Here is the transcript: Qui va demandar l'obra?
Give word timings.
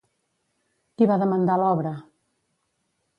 Qui 1.01 1.09
va 1.11 1.17
demandar 1.23 1.59
l'obra? 1.65 1.91